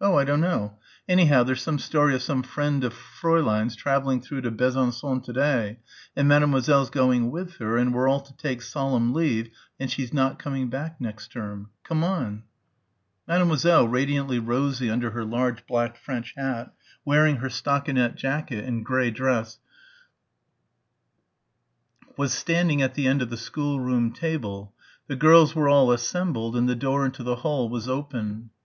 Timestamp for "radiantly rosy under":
13.86-15.12